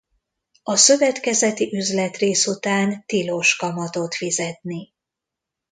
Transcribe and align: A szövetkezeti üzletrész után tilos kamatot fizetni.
A 0.63 0.75
szövetkezeti 0.75 1.69
üzletrész 1.75 2.47
után 2.47 3.03
tilos 3.05 3.55
kamatot 3.55 4.15
fizetni. 4.15 4.93